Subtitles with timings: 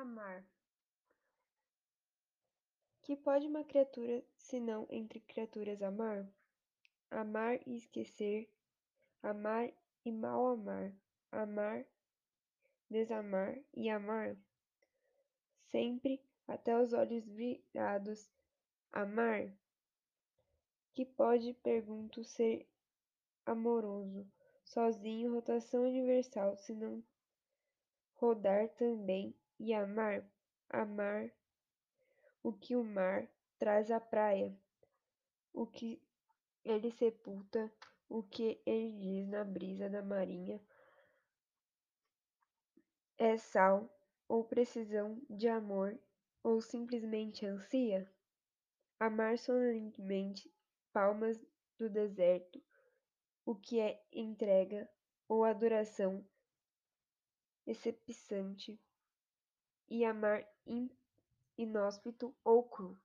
[0.00, 0.42] Amar.
[3.02, 6.26] Que pode uma criatura, senão entre criaturas amar?
[7.10, 8.50] Amar e esquecer,
[9.22, 9.70] amar
[10.02, 10.90] e mal amar,
[11.30, 11.84] amar,
[12.88, 14.38] desamar e amar?
[15.70, 18.26] Sempre, até os olhos virados,
[18.90, 19.52] amar?
[20.94, 22.66] Que pode, pergunto, ser
[23.44, 24.26] amoroso,
[24.64, 27.04] sozinho, rotação universal, senão
[28.14, 30.26] rodar também e amar?
[30.70, 31.30] Amar
[32.42, 33.28] o que o mar
[33.58, 34.58] traz à praia,
[35.52, 36.02] o que
[36.64, 37.70] ele sepulta,
[38.08, 40.58] o que ele diz na brisa da marinha.
[43.18, 43.86] É sal
[44.26, 46.00] ou precisão de amor
[46.42, 48.10] ou simplesmente ansia?
[48.98, 50.50] Amar solenemente
[50.90, 51.38] palmas
[51.78, 52.62] do deserto,
[53.44, 54.90] o que é entrega
[55.28, 56.24] ou adoração
[57.66, 58.80] excepcionante
[59.90, 60.46] e amar
[61.58, 62.96] inóspito ou cru,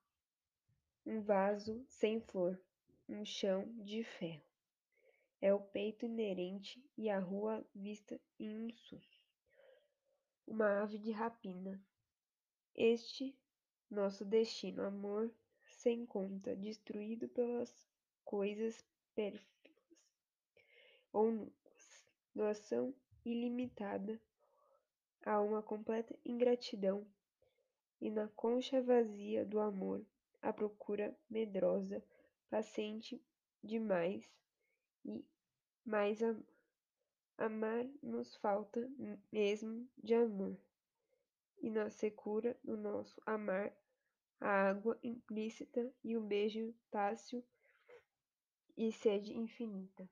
[1.06, 2.62] um vaso sem flor,
[3.10, 4.46] um chão de ferro.
[5.42, 9.26] É o peito inerente e a rua vista em um sus,
[10.46, 11.84] uma ave de rapina.
[12.76, 13.36] Este
[13.90, 17.88] nosso destino, amor sem conta, destruído pelas
[18.24, 19.56] coisas pérfidas
[21.12, 24.22] ou nuas, doação ilimitada
[25.26, 27.06] a uma completa ingratidão
[28.00, 30.06] e na concha vazia do amor
[30.42, 32.04] a procura medrosa,
[32.50, 33.20] paciente
[33.64, 34.24] demais
[35.04, 35.26] e
[35.84, 36.20] mais.
[37.38, 38.90] Amar nos falta
[39.30, 40.58] mesmo de amor,
[41.62, 43.76] e na secura do nosso amar
[44.40, 47.44] a água implícita e o beijo tácito
[48.78, 50.08] e sede infinita.